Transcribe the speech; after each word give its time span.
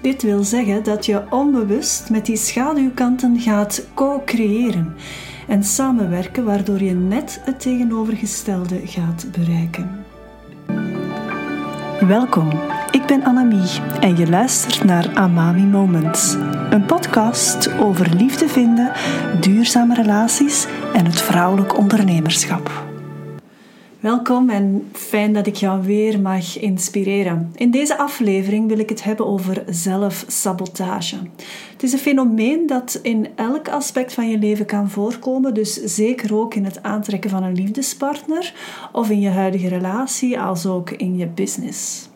Dit 0.00 0.22
wil 0.22 0.42
zeggen 0.42 0.82
dat 0.84 1.06
je 1.06 1.22
onbewust 1.30 2.10
met 2.10 2.26
die 2.26 2.36
schaduwkanten 2.36 3.40
gaat 3.40 3.86
co-creëren 3.94 4.94
en 5.48 5.64
samenwerken, 5.64 6.44
waardoor 6.44 6.82
je 6.82 6.94
net 6.94 7.40
het 7.44 7.60
tegenovergestelde 7.60 8.80
gaat 8.84 9.26
bereiken. 9.32 10.04
Welkom, 12.06 12.48
ik 12.90 13.06
ben 13.06 13.24
Annemie 13.24 13.80
en 14.00 14.16
je 14.16 14.28
luistert 14.28 14.84
naar 14.84 15.14
Amami 15.14 15.64
Moments, 15.64 16.36
een 16.70 16.86
podcast 16.86 17.78
over 17.78 18.14
liefde 18.14 18.48
vinden, 18.48 18.92
duurzame 19.40 19.94
relaties 19.94 20.66
en 20.94 21.04
het 21.04 21.20
vrouwelijk 21.20 21.76
ondernemerschap. 21.76 22.87
Welkom 24.00 24.50
en 24.50 24.88
fijn 24.92 25.32
dat 25.32 25.46
ik 25.46 25.54
jou 25.54 25.82
weer 25.82 26.20
mag 26.20 26.58
inspireren. 26.58 27.52
In 27.54 27.70
deze 27.70 27.98
aflevering 27.98 28.68
wil 28.68 28.78
ik 28.78 28.88
het 28.88 29.04
hebben 29.04 29.26
over 29.26 29.64
zelfsabotage. 29.66 31.16
Het 31.72 31.82
is 31.82 31.92
een 31.92 31.98
fenomeen 31.98 32.66
dat 32.66 32.98
in 33.02 33.28
elk 33.34 33.68
aspect 33.68 34.12
van 34.14 34.30
je 34.30 34.38
leven 34.38 34.66
kan 34.66 34.90
voorkomen, 34.90 35.54
dus 35.54 35.74
zeker 35.74 36.34
ook 36.34 36.54
in 36.54 36.64
het 36.64 36.82
aantrekken 36.82 37.30
van 37.30 37.42
een 37.42 37.54
liefdespartner 37.54 38.54
of 38.92 39.10
in 39.10 39.20
je 39.20 39.30
huidige 39.30 39.68
relatie, 39.68 40.40
als 40.40 40.66
ook 40.66 40.90
in 40.90 41.16
je 41.16 41.26
business. 41.26 42.07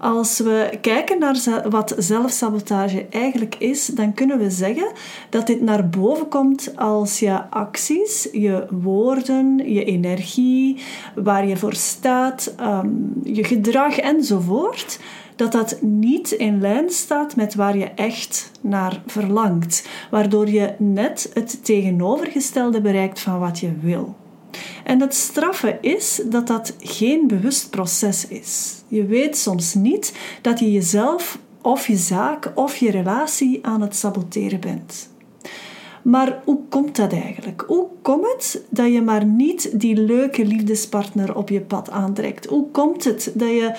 Als 0.00 0.38
we 0.38 0.78
kijken 0.80 1.18
naar 1.18 1.62
wat 1.70 1.94
zelfsabotage 1.96 3.06
eigenlijk 3.10 3.54
is, 3.54 3.86
dan 3.86 4.14
kunnen 4.14 4.38
we 4.38 4.50
zeggen 4.50 4.92
dat 5.30 5.46
dit 5.46 5.60
naar 5.60 5.88
boven 5.88 6.28
komt 6.28 6.76
als 6.76 7.18
je 7.18 7.50
acties, 7.50 8.28
je 8.32 8.66
woorden, 8.70 9.72
je 9.72 9.84
energie, 9.84 10.82
waar 11.14 11.46
je 11.46 11.56
voor 11.56 11.74
staat, 11.74 12.54
ehm, 12.56 12.88
je 13.22 13.44
gedrag 13.44 13.98
enzovoort, 13.98 15.00
dat 15.36 15.52
dat 15.52 15.78
niet 15.82 16.30
in 16.30 16.60
lijn 16.60 16.90
staat 16.90 17.36
met 17.36 17.54
waar 17.54 17.76
je 17.76 17.84
echt 17.84 18.50
naar 18.60 19.02
verlangt, 19.06 19.88
waardoor 20.10 20.48
je 20.48 20.74
net 20.78 21.30
het 21.34 21.64
tegenovergestelde 21.64 22.80
bereikt 22.80 23.20
van 23.20 23.38
wat 23.38 23.58
je 23.58 23.72
wil. 23.80 24.16
En 24.88 25.00
het 25.00 25.14
straffe 25.14 25.78
is 25.80 26.20
dat 26.24 26.46
dat 26.46 26.74
geen 26.78 27.26
bewust 27.26 27.70
proces 27.70 28.28
is. 28.28 28.82
Je 28.86 29.06
weet 29.06 29.36
soms 29.36 29.74
niet 29.74 30.12
dat 30.42 30.58
je 30.58 30.72
jezelf 30.72 31.38
of 31.62 31.86
je 31.86 31.96
zaak 31.96 32.52
of 32.54 32.76
je 32.76 32.90
relatie 32.90 33.58
aan 33.62 33.80
het 33.80 33.96
saboteren 33.96 34.60
bent. 34.60 35.10
Maar 36.02 36.40
hoe 36.44 36.58
komt 36.68 36.96
dat 36.96 37.12
eigenlijk? 37.12 37.64
Hoe 37.66 37.86
komt 38.02 38.26
het 38.32 38.62
dat 38.70 38.92
je 38.92 39.02
maar 39.02 39.24
niet 39.24 39.80
die 39.80 39.96
leuke 39.96 40.44
liefdespartner 40.44 41.36
op 41.36 41.48
je 41.48 41.60
pad 41.60 41.90
aantrekt? 41.90 42.46
Hoe 42.46 42.70
komt 42.70 43.04
het 43.04 43.32
dat 43.34 43.48
je 43.48 43.74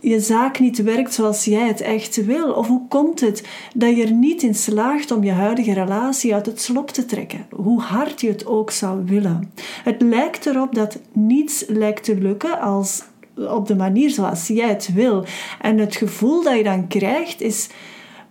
je 0.00 0.20
zaak 0.20 0.58
niet 0.58 0.82
werkt 0.82 1.14
zoals 1.14 1.44
jij 1.44 1.66
het 1.66 1.80
echt 1.80 2.24
wil? 2.24 2.52
Of 2.52 2.66
hoe 2.66 2.88
komt 2.88 3.20
het 3.20 3.44
dat 3.74 3.96
je 3.96 4.04
er 4.04 4.12
niet 4.12 4.42
in 4.42 4.54
slaagt 4.54 5.10
om 5.10 5.24
je 5.24 5.32
huidige 5.32 5.72
relatie 5.72 6.34
uit 6.34 6.46
het 6.46 6.60
slop 6.60 6.90
te 6.90 7.04
trekken, 7.04 7.46
hoe 7.50 7.80
hard 7.80 8.20
je 8.20 8.28
het 8.28 8.46
ook 8.46 8.70
zou 8.70 9.04
willen? 9.04 9.52
Het 9.84 10.02
lijkt 10.02 10.46
erop 10.46 10.74
dat 10.74 10.98
niets 11.12 11.64
lijkt 11.68 12.04
te 12.04 12.16
lukken 12.16 12.60
als 12.60 13.04
op 13.34 13.66
de 13.66 13.76
manier 13.76 14.10
zoals 14.10 14.46
jij 14.46 14.68
het 14.68 14.92
wil. 14.94 15.24
En 15.60 15.78
het 15.78 15.96
gevoel 15.96 16.42
dat 16.42 16.56
je 16.56 16.62
dan 16.62 16.86
krijgt 16.86 17.40
is 17.40 17.68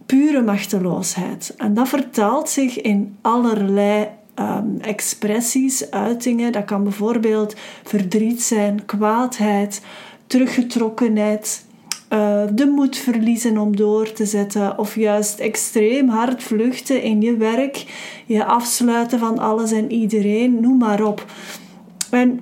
pure 0.05 0.41
machteloosheid. 0.41 1.53
En 1.57 1.73
dat 1.73 1.87
vertaalt 1.87 2.49
zich 2.49 2.81
in 2.81 3.17
allerlei 3.21 4.07
um, 4.39 4.77
expressies, 4.81 5.91
uitingen. 5.91 6.51
Dat 6.51 6.65
kan 6.65 6.83
bijvoorbeeld 6.83 7.55
verdriet 7.83 8.43
zijn, 8.43 8.85
kwaadheid, 8.85 9.81
teruggetrokkenheid, 10.27 11.65
uh, 12.13 12.43
de 12.53 12.65
moed 12.65 12.97
verliezen 12.97 13.57
om 13.57 13.75
door 13.75 14.11
te 14.11 14.25
zetten, 14.25 14.77
of 14.77 14.95
juist 14.95 15.39
extreem 15.39 16.09
hard 16.09 16.43
vluchten 16.43 17.01
in 17.01 17.21
je 17.21 17.37
werk, 17.37 17.85
je 18.25 18.45
afsluiten 18.45 19.19
van 19.19 19.39
alles 19.39 19.71
en 19.71 19.91
iedereen, 19.91 20.61
noem 20.61 20.77
maar 20.77 21.03
op. 21.03 21.25
En 22.11 22.39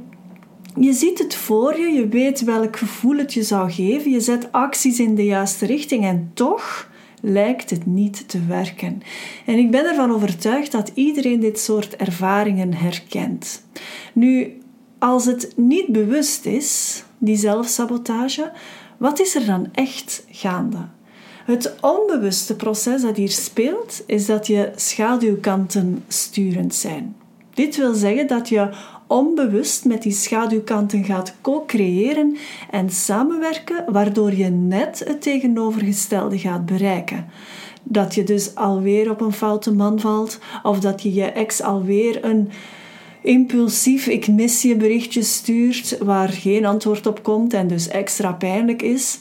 je 0.80 0.94
ziet 0.94 1.20
het 1.20 1.36
voor 1.36 1.80
je, 1.80 1.88
je 1.88 2.08
weet 2.08 2.44
welk 2.44 2.78
gevoel 2.78 3.18
het 3.18 3.34
je 3.34 3.44
zou 3.44 3.72
geven, 3.72 4.12
je 4.12 4.20
zet 4.20 4.52
acties 4.52 5.00
in 5.00 5.16
de 5.16 5.26
juiste 5.26 5.66
richting 5.66 6.04
en 6.04 6.32
toch 6.34 6.90
lijkt 7.22 7.70
het 7.70 7.86
niet 7.86 8.30
te 8.30 8.46
werken. 8.46 9.02
En 9.46 9.58
ik 9.58 9.72
ben 9.72 9.86
ervan 9.86 10.12
overtuigd 10.12 10.72
dat 10.72 10.92
iedereen 10.94 11.40
dit 11.40 11.60
soort 11.60 11.96
ervaringen 11.96 12.74
herkent. 12.74 13.66
Nu, 14.14 14.58
als 15.06 15.26
het 15.26 15.54
niet 15.56 15.88
bewust 15.88 16.46
is, 16.46 17.04
die 17.18 17.38
zelfsabotage, 17.38 18.52
wat 18.98 19.20
is 19.20 19.36
er 19.36 19.46
dan 19.46 19.68
echt 19.72 20.26
gaande? 20.30 20.78
Het 21.46 21.76
onbewuste 21.82 22.56
proces 22.56 23.02
dat 23.02 23.16
hier 23.16 23.32
speelt, 23.32 24.04
is 24.06 24.26
dat 24.26 24.48
je 24.48 24.72
schaduwkanten 24.76 26.04
sturend 26.08 26.76
zijn. 26.76 27.16
Dit 27.54 27.76
wil 27.76 27.94
zeggen 27.94 28.28
dat 28.28 28.50
je 28.50 28.70
onbewust 29.08 29.86
met 29.86 30.02
die 30.02 30.12
schaduwkanten 30.12 31.04
gaat 31.04 31.36
co-creëren 31.42 32.38
en 32.72 32.90
samenwerken, 32.90 33.84
waardoor 33.88 34.34
je 34.34 34.50
net 34.50 35.02
het 35.06 35.22
tegenovergestelde 35.22 36.40
gaat 36.40 36.66
bereiken. 36.66 37.26
Dat 37.84 38.16
je 38.16 38.24
dus 38.24 38.56
alweer 38.56 39.10
op 39.10 39.22
een 39.22 39.34
foute 39.34 39.74
man 39.74 40.00
valt, 40.00 40.40
of 40.64 40.80
dat 40.80 41.02
je 41.04 41.14
je 41.14 41.26
ex 41.26 41.62
alweer 41.62 42.26
een 42.26 42.50
impulsief 43.26 44.08
ik 44.08 44.28
mis 44.28 44.62
je 44.62 44.76
berichtje 44.76 45.24
stuurt 45.24 45.98
waar 45.98 46.30
geen 46.30 46.66
antwoord 46.66 47.08
op 47.08 47.24
komt 47.24 47.54
en 47.54 47.68
dus 47.68 47.88
extra 47.88 48.34
pijnlijk 48.34 48.82
is. 48.82 49.20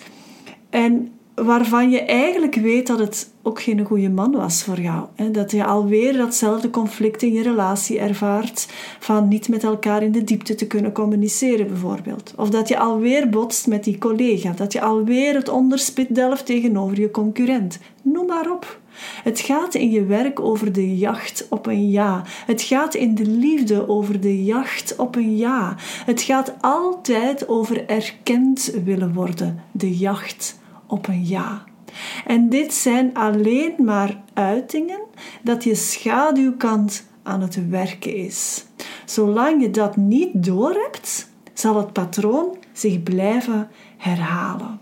En 0.70 1.09
waarvan 1.34 1.91
je 1.91 2.00
eigenlijk 2.00 2.54
weet 2.54 2.87
dat 2.87 2.98
het 2.98 3.31
ook 3.43 3.62
geen 3.62 3.84
goede 3.84 4.10
man 4.10 4.32
was 4.32 4.62
voor 4.62 4.81
jou. 4.81 5.06
Dat 5.32 5.50
je 5.50 5.64
alweer 5.64 6.12
datzelfde 6.16 6.70
conflict 6.70 7.22
in 7.22 7.32
je 7.32 7.43
relatie 7.43 7.98
ervaart 7.98 8.69
van 8.98 9.28
niet 9.28 9.48
met 9.48 9.64
elkaar 9.64 10.03
in 10.03 10.12
de 10.12 10.25
diepte 10.25 10.54
te 10.54 10.66
kunnen 10.66 10.93
communiceren 10.93 11.66
bijvoorbeeld. 11.66 12.34
Of 12.37 12.50
dat 12.50 12.69
je 12.69 12.78
alweer 12.78 13.28
botst 13.28 13.66
met 13.66 13.84
die 13.84 13.98
collega. 13.98 14.53
Dat 14.53 14.72
je 14.72 14.81
alweer 14.81 15.34
het 15.34 15.48
onderspit 15.48 16.14
delft 16.14 16.47
tegenover 16.47 17.00
je 17.00 17.10
concurrent. 17.10 17.78
Noem 18.03 18.26
maar 18.26 18.50
op. 18.50 18.82
Het 19.22 19.41
gaat 19.41 19.75
in 19.75 19.91
je 19.91 20.05
werk 20.05 20.41
over 20.41 20.72
de 20.72 20.97
jacht 20.97 21.47
op 21.50 21.66
een 21.66 21.91
ja. 21.91 22.22
Het 22.47 22.62
gaat 22.62 22.94
in 22.94 23.15
de 23.15 23.27
liefde 23.27 23.88
over 23.88 24.21
de 24.21 24.44
jacht 24.44 24.97
op 24.97 25.16
een 25.16 25.37
ja. 25.37 25.77
Het 26.05 26.22
gaat 26.22 26.55
altijd 26.60 27.49
over 27.49 27.88
erkend 27.88 28.72
willen 28.84 29.12
worden. 29.12 29.62
De 29.72 29.97
jacht 29.97 30.59
op 30.87 31.09
een 31.09 31.27
ja. 31.27 31.65
En 32.27 32.49
dit 32.49 32.75
zijn 32.75 33.15
alleen 33.15 33.75
maar 33.78 34.22
uitingen 34.34 35.00
dat 35.43 35.65
je 35.65 35.75
schaduwkant 35.75 37.06
aan 37.22 37.41
het 37.41 37.69
werken 37.69 38.16
is. 38.16 38.65
Zolang 39.05 39.62
je 39.62 39.71
dat 39.71 39.97
niet 39.97 40.31
doorhebt, 40.32 41.28
zal 41.53 41.76
het 41.76 41.93
patroon 41.93 42.56
zich 42.72 43.03
blijven 43.03 43.69
herhalen. 43.97 44.81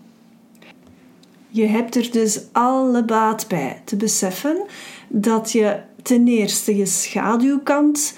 Je 1.55 1.67
hebt 1.67 1.97
er 1.97 2.11
dus 2.11 2.41
alle 2.53 3.05
baat 3.05 3.49
bij 3.49 3.83
te 3.85 3.97
beseffen 3.97 4.63
dat 5.09 5.53
je 5.53 5.81
ten 6.03 6.29
eerste 6.29 6.77
je 6.77 6.87
schaduwkant 6.87 8.15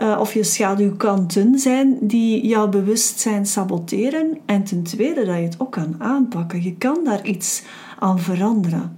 uh, 0.00 0.16
of 0.20 0.34
je 0.34 0.44
schaduwkanten 0.44 1.58
zijn 1.58 1.98
die 2.00 2.46
jouw 2.46 2.68
bewustzijn 2.68 3.46
saboteren 3.46 4.38
en 4.44 4.64
ten 4.64 4.82
tweede 4.82 5.24
dat 5.24 5.36
je 5.36 5.42
het 5.42 5.60
ook 5.60 5.72
kan 5.72 5.94
aanpakken. 5.98 6.62
Je 6.62 6.76
kan 6.76 7.04
daar 7.04 7.26
iets 7.26 7.62
aan 7.98 8.20
veranderen. 8.20 8.96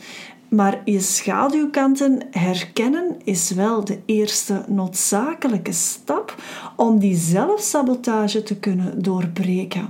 Maar 0.49 0.81
je 0.84 1.00
schaduwkanten 1.00 2.20
herkennen 2.31 3.16
is 3.25 3.50
wel 3.50 3.84
de 3.84 3.99
eerste 4.06 4.65
noodzakelijke 4.66 5.72
stap 5.72 6.43
om 6.76 6.99
die 6.99 7.16
zelfsabotage 7.16 8.43
te 8.43 8.56
kunnen 8.56 9.03
doorbreken. 9.03 9.88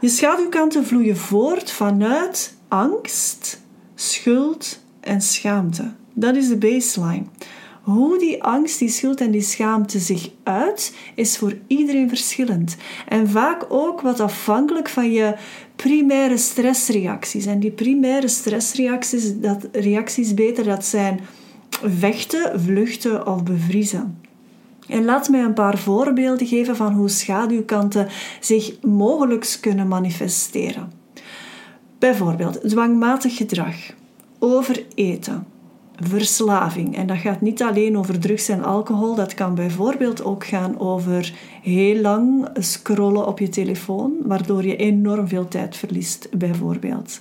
Je 0.00 0.08
schaduwkanten 0.08 0.86
vloeien 0.86 1.16
voort 1.16 1.70
vanuit 1.70 2.58
angst, 2.70 3.60
schuld 3.94 4.80
en 5.00 5.20
schaamte. 5.20 5.92
Dat 6.14 6.36
is 6.36 6.48
de 6.48 6.56
baseline. 6.56 7.24
Hoe 7.82 8.18
die 8.18 8.42
angst, 8.42 8.78
die 8.78 8.88
schuld 8.88 9.20
en 9.20 9.30
die 9.30 9.42
schaamte 9.42 9.98
zich 9.98 10.30
uit, 10.42 10.94
is 11.14 11.38
voor 11.38 11.56
iedereen 11.66 12.08
verschillend. 12.08 12.76
En 13.08 13.28
vaak 13.28 13.66
ook 13.68 14.00
wat 14.00 14.20
afhankelijk 14.20 14.88
van 14.88 15.12
je 15.12 15.34
primaire 15.76 16.36
stressreacties. 16.36 17.46
En 17.46 17.60
die 17.60 17.70
primaire 17.70 18.28
stressreacties, 18.28 19.40
dat, 19.40 19.68
reacties 19.72 20.34
beter, 20.34 20.64
dat 20.64 20.84
zijn 20.84 21.20
vechten, 21.82 22.60
vluchten 22.60 23.26
of 23.26 23.42
bevriezen. 23.42 24.18
En 24.86 25.04
laat 25.04 25.28
mij 25.28 25.42
een 25.42 25.54
paar 25.54 25.78
voorbeelden 25.78 26.46
geven 26.46 26.76
van 26.76 26.92
hoe 26.92 27.08
schaduwkanten 27.08 28.08
zich 28.40 28.80
mogelijk 28.82 29.58
kunnen 29.60 29.88
manifesteren. 29.88 30.99
Bijvoorbeeld 32.00 32.68
dwangmatig 32.68 33.36
gedrag, 33.36 33.76
overeten, 34.38 35.46
verslaving. 35.96 36.96
En 36.96 37.06
dat 37.06 37.16
gaat 37.16 37.40
niet 37.40 37.62
alleen 37.62 37.98
over 37.98 38.18
drugs 38.18 38.48
en 38.48 38.64
alcohol, 38.64 39.14
dat 39.14 39.34
kan 39.34 39.54
bijvoorbeeld 39.54 40.24
ook 40.24 40.46
gaan 40.46 40.78
over 40.78 41.32
heel 41.62 42.00
lang 42.00 42.48
scrollen 42.54 43.26
op 43.26 43.38
je 43.38 43.48
telefoon, 43.48 44.12
waardoor 44.22 44.64
je 44.64 44.76
enorm 44.76 45.28
veel 45.28 45.48
tijd 45.48 45.76
verliest, 45.76 46.28
bijvoorbeeld. 46.38 47.20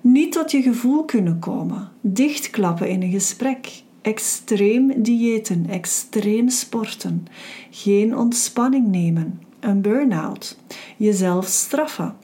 Niet 0.00 0.32
tot 0.32 0.50
je 0.50 0.62
gevoel 0.62 1.04
kunnen 1.04 1.38
komen, 1.38 1.88
dichtklappen 2.00 2.88
in 2.88 3.02
een 3.02 3.10
gesprek, 3.10 3.82
extreem 4.02 5.02
diëten, 5.02 5.66
extreem 5.70 6.48
sporten, 6.48 7.26
geen 7.70 8.16
ontspanning 8.16 8.86
nemen, 8.86 9.40
een 9.60 9.80
burn-out, 9.80 10.58
jezelf 10.96 11.46
straffen, 11.46 12.14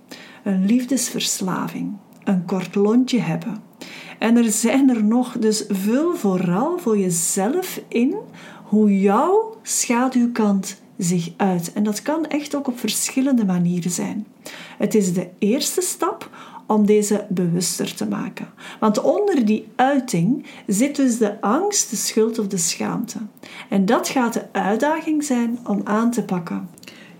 een 0.42 0.66
liefdesverslaving, 0.66 1.92
een 2.24 2.44
kort 2.44 2.74
lontje 2.74 3.20
hebben. 3.20 3.62
En 4.18 4.36
er 4.36 4.50
zijn 4.50 4.90
er 4.90 5.04
nog, 5.04 5.38
dus 5.38 5.64
vul 5.68 6.14
vooral 6.14 6.78
voor 6.78 6.98
jezelf 6.98 7.80
in 7.88 8.14
hoe 8.64 9.00
jouw 9.00 9.56
schaduwkant 9.62 10.80
zich 10.98 11.30
uit. 11.36 11.72
En 11.72 11.82
dat 11.82 12.02
kan 12.02 12.26
echt 12.26 12.54
ook 12.54 12.66
op 12.66 12.78
verschillende 12.78 13.44
manieren 13.44 13.90
zijn. 13.90 14.26
Het 14.78 14.94
is 14.94 15.12
de 15.12 15.28
eerste 15.38 15.80
stap 15.80 16.30
om 16.66 16.86
deze 16.86 17.26
bewuster 17.28 17.94
te 17.94 18.06
maken. 18.06 18.48
Want 18.80 19.02
onder 19.02 19.44
die 19.44 19.68
uiting 19.76 20.46
zit 20.66 20.96
dus 20.96 21.18
de 21.18 21.40
angst, 21.40 21.90
de 21.90 21.96
schuld 21.96 22.38
of 22.38 22.46
de 22.46 22.56
schaamte. 22.56 23.18
En 23.68 23.86
dat 23.86 24.08
gaat 24.08 24.32
de 24.32 24.44
uitdaging 24.52 25.24
zijn 25.24 25.58
om 25.66 25.80
aan 25.84 26.10
te 26.10 26.24
pakken. 26.24 26.68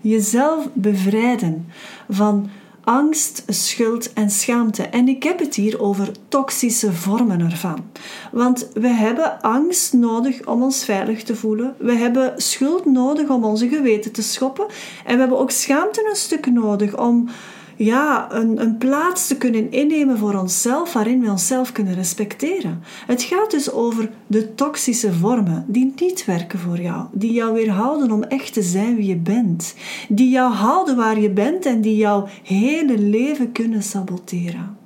Jezelf 0.01 0.67
bevrijden 0.73 1.67
van 2.09 2.49
angst, 2.83 3.43
schuld 3.47 4.13
en 4.13 4.29
schaamte. 4.29 4.83
En 4.83 5.07
ik 5.07 5.23
heb 5.23 5.39
het 5.39 5.55
hier 5.55 5.81
over 5.81 6.11
toxische 6.27 6.93
vormen 6.93 7.39
ervan. 7.39 7.85
Want 8.31 8.67
we 8.73 8.87
hebben 8.87 9.41
angst 9.41 9.93
nodig 9.93 10.45
om 10.45 10.63
ons 10.63 10.85
veilig 10.85 11.23
te 11.23 11.35
voelen. 11.35 11.75
We 11.77 11.93
hebben 11.93 12.33
schuld 12.35 12.85
nodig 12.85 13.29
om 13.29 13.43
onze 13.43 13.67
geweten 13.67 14.11
te 14.11 14.23
schoppen. 14.23 14.65
En 15.05 15.13
we 15.13 15.19
hebben 15.19 15.39
ook 15.39 15.51
schaamte 15.51 16.07
een 16.09 16.15
stuk 16.15 16.45
nodig 16.45 16.97
om 16.97 17.29
ja, 17.75 18.27
een, 18.31 18.61
een 18.61 18.77
plaats 18.77 19.27
te 19.27 19.37
kunnen 19.37 19.71
innemen 19.71 20.17
voor 20.17 20.33
onszelf, 20.33 20.93
waarin 20.93 21.21
we 21.21 21.29
onszelf 21.29 21.71
kunnen 21.71 21.93
respecteren. 21.93 22.83
Het 23.05 23.23
gaat 23.23 23.51
dus 23.51 23.71
over 23.71 24.09
de 24.27 24.55
toxische 24.55 25.13
vormen 25.13 25.65
die 25.67 25.93
niet 25.95 26.25
werken 26.25 26.59
voor 26.59 26.81
jou, 26.81 27.05
die 27.11 27.31
jou 27.31 27.53
weerhouden 27.53 28.11
om 28.11 28.23
echt 28.23 28.53
te 28.53 28.61
zijn 28.61 28.95
wie 28.95 29.07
je 29.07 29.17
bent, 29.17 29.75
die 30.09 30.29
jou 30.29 30.53
houden 30.53 30.95
waar 30.95 31.19
je 31.19 31.29
bent 31.29 31.65
en 31.65 31.81
die 31.81 31.95
jouw 31.95 32.27
hele 32.43 32.97
leven 32.97 33.51
kunnen 33.51 33.83
saboteren. 33.83 34.77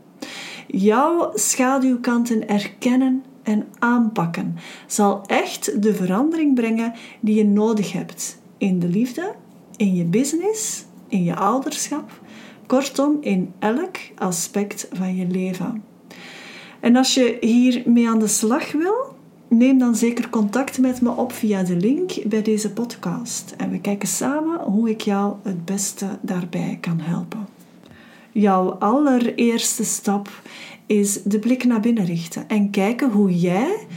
Jouw 0.68 1.32
schaduwkanten 1.34 2.48
erkennen 2.48 3.24
en 3.44 3.68
aanpakken 3.80 4.56
zal 4.88 5.22
echt 5.26 5.82
de 5.82 5.96
verandering 5.96 6.56
brengen 6.56 6.94
die 7.20 7.36
je 7.36 7.46
nodig 7.46 7.92
hebt 7.92 8.40
in 8.58 8.80
de 8.80 8.88
liefde, 8.88 9.34
in 9.76 9.96
je 9.96 10.04
business, 10.04 10.86
in 11.08 11.24
je 11.24 11.36
ouderschap 11.36 12.12
Kortom, 12.68 13.18
in 13.22 13.54
elk 13.60 13.98
aspect 14.16 14.88
van 14.92 15.16
je 15.16 15.28
leven. 15.28 15.84
En 16.80 16.96
als 16.96 17.14
je 17.14 17.38
hiermee 17.42 18.10
aan 18.10 18.20
de 18.20 18.28
slag 18.28 18.72
wil, 18.72 19.16
neem 19.48 19.78
dan 19.78 19.96
zeker 19.96 20.30
contact 20.30 20.80
met 20.80 21.02
me 21.02 21.10
op 21.10 21.32
via 21.32 21.64
de 21.64 21.76
link 21.76 22.12
bij 22.26 22.42
deze 22.42 22.74
podcast. 22.74 23.54
En 23.58 23.70
we 23.70 23.82
kijken 23.82 24.08
samen 24.08 24.60
hoe 24.60 24.90
ik 24.90 25.02
jou 25.02 25.36
het 25.44 25.66
beste 25.66 26.06
daarbij 26.22 26.78
kan 26.82 27.00
helpen. 27.00 27.48
Jouw 28.32 28.70
allereerste 28.72 29.84
stap 29.84 30.30
is 30.86 31.24
de 31.24 31.40
blik 31.40 31.64
naar 31.64 31.80
binnen 31.80 32.06
richten 32.06 32.50
en 32.50 32.70
kijken 32.70 33.12
hoe 33.12 33.40
jij 33.40 33.88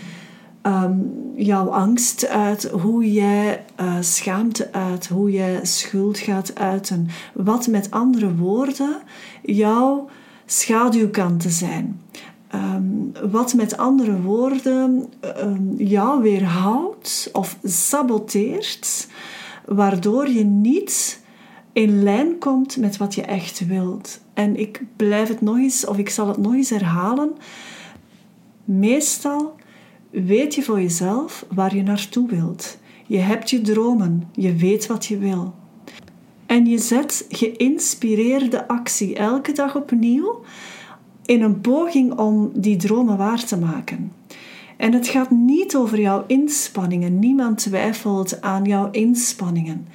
um, 0.63 1.13
jouw 1.35 1.69
angst 1.69 2.27
uit, 2.27 2.71
hoe 2.71 3.13
jij 3.13 3.65
uh, 3.81 3.95
schaamte 4.01 4.73
uit, 4.73 5.09
hoe 5.09 5.31
jij 5.31 5.65
schuld 5.65 6.19
gaat 6.19 6.55
uiten. 6.55 7.09
Wat 7.35 7.67
met 7.67 7.91
andere 7.91 8.35
woorden 8.35 8.97
jouw 9.43 10.09
schaduwkanten 10.47 11.51
zijn. 11.51 12.01
Um, 12.55 13.13
wat 13.31 13.55
met 13.55 13.77
andere 13.77 14.21
woorden 14.21 15.09
um, 15.43 15.75
jou 15.77 16.23
weerhoudt 16.23 17.29
of 17.33 17.59
saboteert, 17.63 19.09
waardoor 19.67 20.29
je 20.29 20.45
niet 20.45 21.21
in 21.73 22.03
lijn 22.03 22.39
komt 22.39 22.77
met 22.77 22.97
wat 22.97 23.15
je 23.15 23.23
echt 23.23 23.67
wilt. 23.67 24.21
En 24.35 24.57
ik 24.57 24.83
blijf 24.97 25.29
het 25.29 25.41
nog 25.41 25.57
eens, 25.57 25.87
of 25.87 25.99
ik 25.99 26.09
zal 26.09 26.29
het 26.29 26.37
nog 26.37 26.55
eens 26.55 26.71
herhalen. 26.71 27.31
Meestal 28.65 29.55
weet 30.11 30.55
je 30.55 30.63
voor 30.63 30.81
jezelf 30.81 31.47
waar 31.55 31.77
je 31.77 31.83
naartoe 31.83 32.29
wilt. 32.29 32.79
Je 33.07 33.19
hebt 33.19 33.51
je 33.51 33.61
dromen, 33.61 34.29
je 34.33 34.55
weet 34.55 34.87
wat 34.87 35.07
je 35.07 35.19
wil. 35.19 35.55
En 36.47 36.67
je 36.67 36.79
zet 36.79 37.27
geïnspireerde 37.29 38.69
actie 38.69 39.15
elke 39.15 39.53
dag 39.53 39.77
opnieuw 39.77 40.41
in 41.25 41.43
een 41.43 41.61
poging 41.61 42.19
om 42.19 42.51
die 42.55 42.77
dromen 42.77 43.17
waar 43.17 43.45
te 43.45 43.59
maken. 43.59 44.13
En 44.77 44.93
het 44.93 45.09
gaat 45.09 45.31
niet 45.31 45.77
over 45.77 46.01
jouw 46.01 46.25
inspanningen. 46.27 47.19
Niemand 47.19 47.59
twijfelt 47.59 48.41
aan 48.41 48.65
jouw 48.65 48.91
inspanningen. 48.91 49.87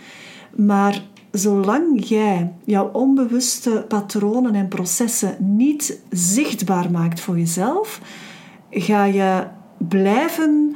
Maar 0.55 1.03
zolang 1.31 2.05
jij 2.05 2.53
jouw 2.63 2.89
onbewuste 2.91 3.85
patronen 3.87 4.55
en 4.55 4.67
processen 4.67 5.37
niet 5.39 6.01
zichtbaar 6.09 6.91
maakt 6.91 7.19
voor 7.19 7.37
jezelf, 7.37 8.01
ga 8.69 9.05
je 9.05 9.47
blijven 9.77 10.75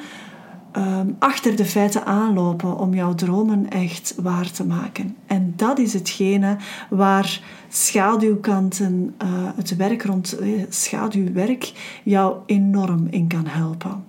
ehm, 0.71 1.07
achter 1.19 1.55
de 1.55 1.65
feiten 1.65 2.05
aanlopen 2.05 2.77
om 2.77 2.93
jouw 2.93 3.15
dromen 3.15 3.69
echt 3.69 4.15
waar 4.21 4.51
te 4.51 4.65
maken. 4.65 5.15
En 5.25 5.53
dat 5.55 5.79
is 5.79 5.93
hetgene 5.93 6.57
waar 6.89 7.41
schaduwkanten, 7.69 9.15
uh, 9.23 9.29
het 9.55 9.75
werk 9.75 10.03
rond 10.03 10.41
uh, 10.41 10.63
schaduwwerk, 10.69 11.71
jou 12.03 12.37
enorm 12.45 13.07
in 13.09 13.27
kan 13.27 13.45
helpen. 13.45 14.03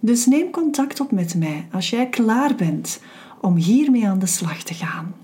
Dus 0.00 0.26
neem 0.26 0.50
contact 0.50 1.00
op 1.00 1.10
met 1.10 1.34
mij 1.34 1.66
als 1.72 1.90
jij 1.90 2.08
klaar 2.08 2.54
bent 2.54 3.00
om 3.40 3.56
hiermee 3.56 4.08
aan 4.08 4.18
de 4.18 4.26
slag 4.26 4.62
te 4.62 4.74
gaan. 4.74 5.23